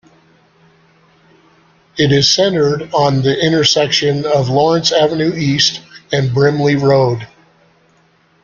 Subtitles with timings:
[1.95, 5.81] It is centred on the intersection of Lawrence Avenue East
[6.11, 7.27] and Brimley Road.